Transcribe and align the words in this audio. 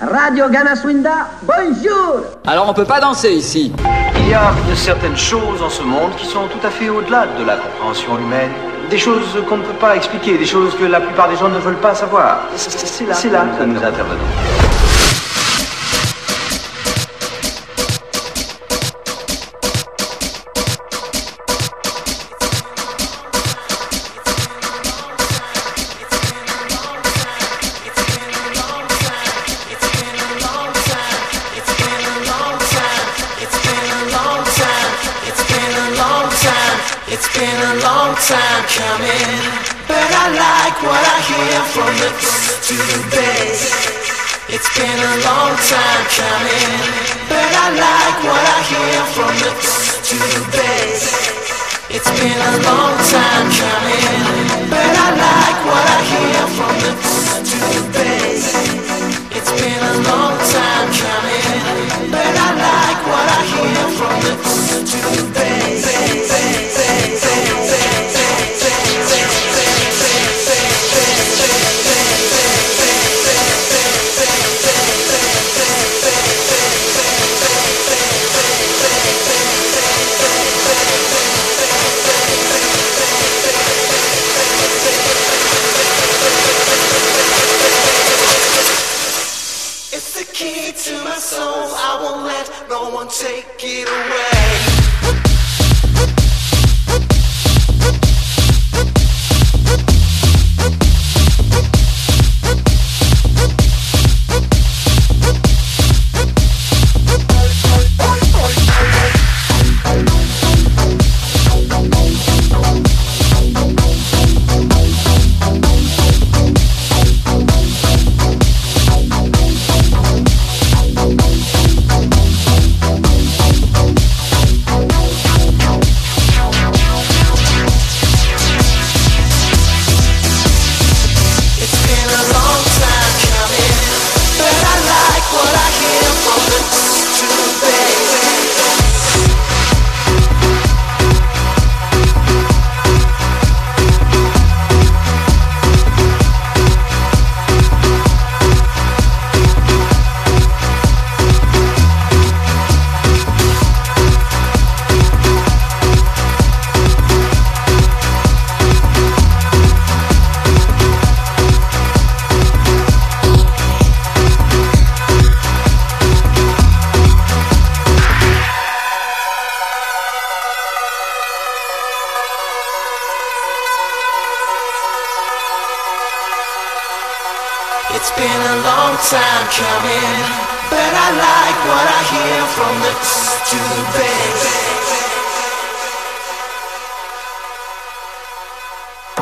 Radio 0.00 0.48
Ganaswinda, 0.48 1.28
bonjour 1.42 2.24
Alors 2.46 2.70
on 2.70 2.72
peut 2.72 2.86
pas 2.86 3.00
danser 3.00 3.32
ici. 3.32 3.70
Il 4.16 4.28
y 4.30 4.34
a 4.34 4.50
certaines 4.74 5.16
choses 5.16 5.60
en 5.60 5.68
ce 5.68 5.82
monde 5.82 6.12
qui 6.16 6.24
sont 6.24 6.46
tout 6.46 6.66
à 6.66 6.70
fait 6.70 6.88
au-delà 6.88 7.26
de 7.38 7.44
la 7.44 7.56
compréhension 7.56 8.18
humaine. 8.18 8.50
Des 8.88 8.96
choses 8.96 9.36
qu'on 9.46 9.58
ne 9.58 9.62
peut 9.62 9.78
pas 9.78 9.96
expliquer, 9.96 10.38
des 10.38 10.46
choses 10.46 10.74
que 10.74 10.84
la 10.84 11.00
plupart 11.00 11.28
des 11.28 11.36
gens 11.36 11.50
ne 11.50 11.58
veulent 11.58 11.74
pas 11.76 11.94
savoir. 11.94 12.38
C'est 12.56 13.04
là, 13.06 13.14
là 13.30 13.46
que 13.58 13.64
nous 13.64 13.76
intervenons. 13.76 14.59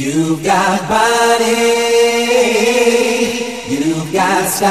You've 0.00 0.40
got 0.42 0.88
body, 0.88 1.44
you've 3.68 4.10
got 4.14 4.48
style, 4.48 4.70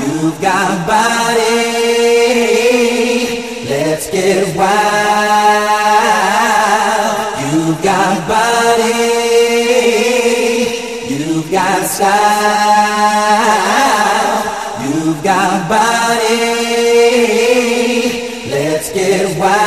you've 0.00 0.40
got 0.40 0.86
body, 0.88 1.44
let's 3.68 4.10
get 4.10 4.56
wild. 4.56 4.86
You've 7.44 7.82
got 7.82 8.26
body, 8.26 8.94
you've 11.10 11.50
got 11.52 11.84
style, 11.84 12.16
you've 14.82 15.22
got 15.22 15.68
body, 15.68 16.40
let's 18.48 18.90
get 18.94 19.38
wild. 19.38 19.65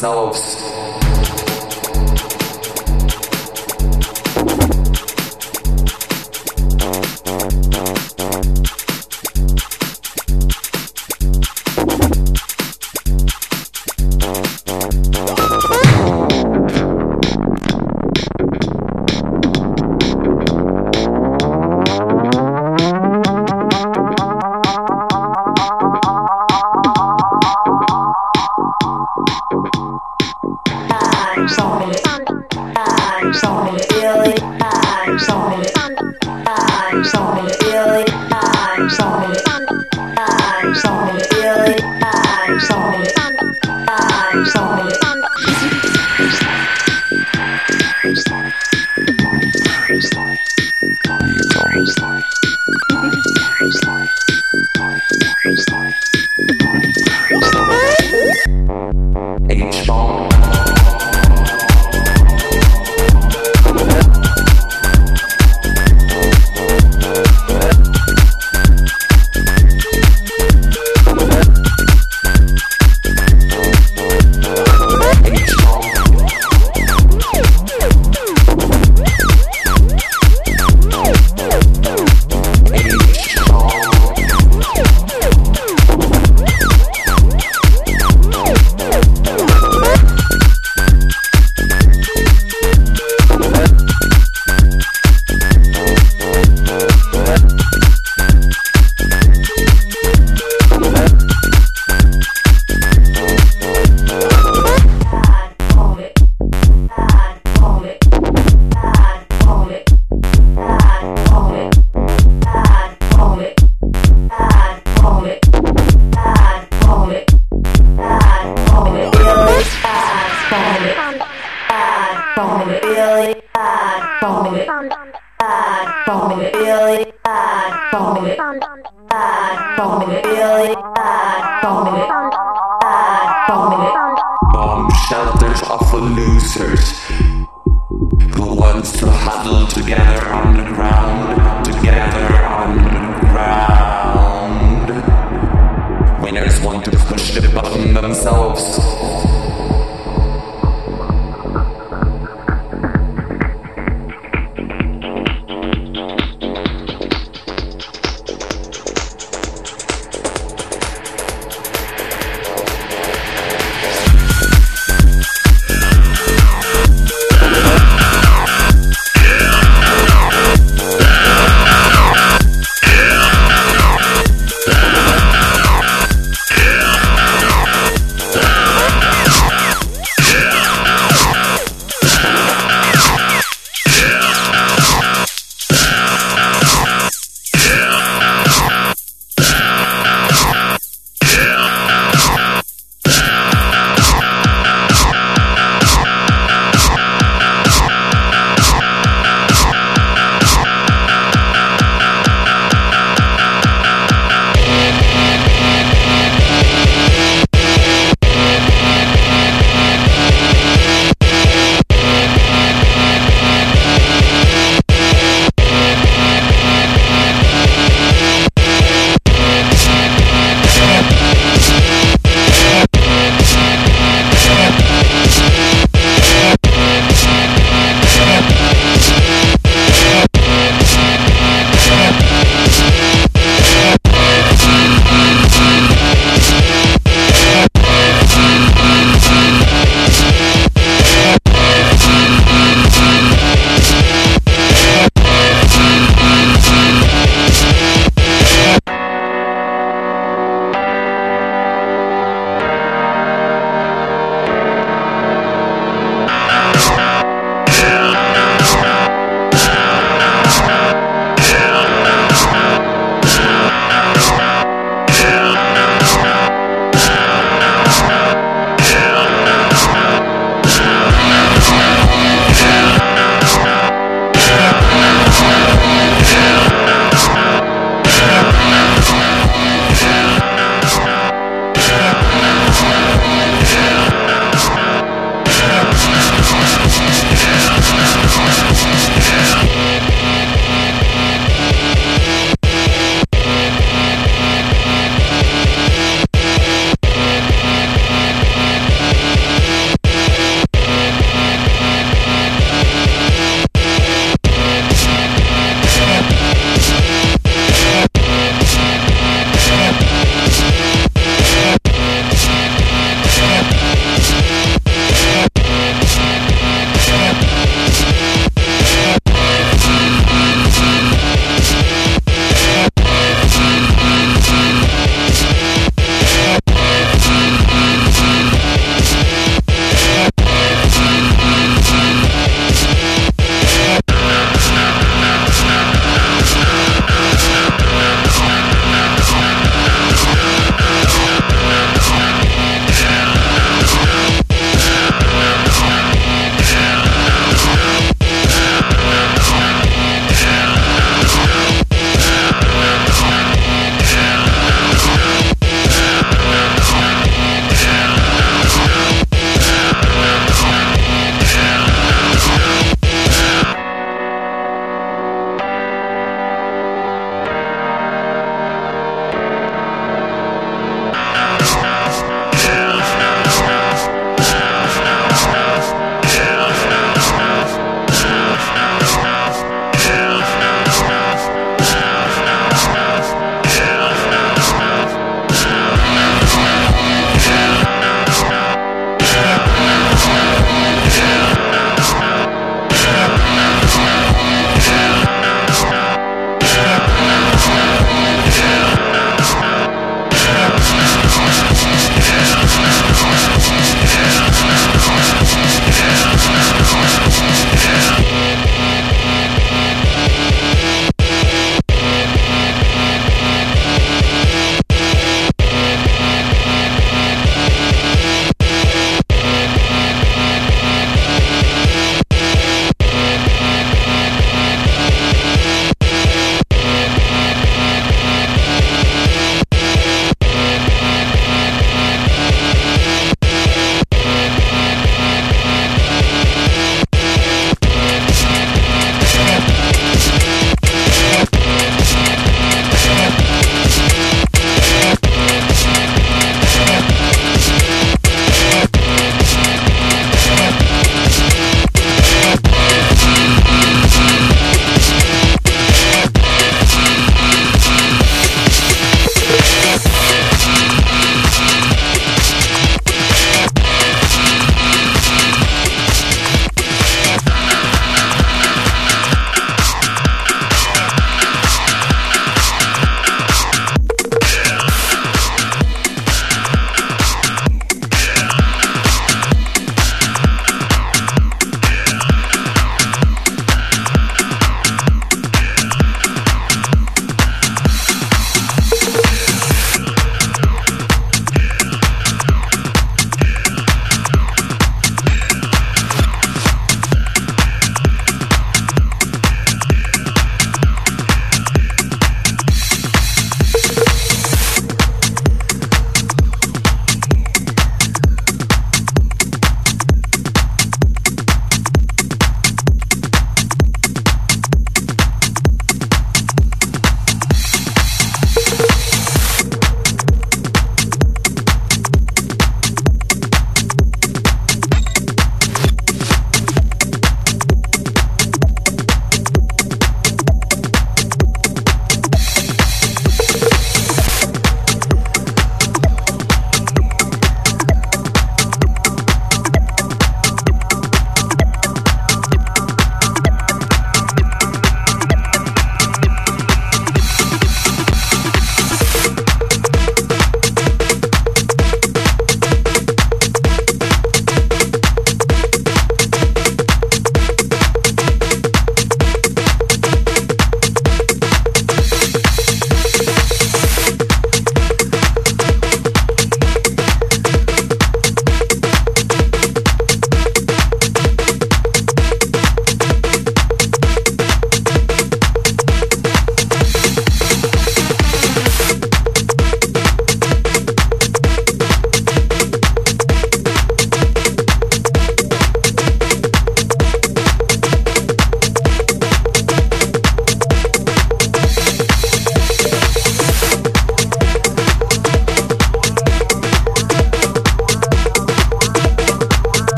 button 0.00 0.49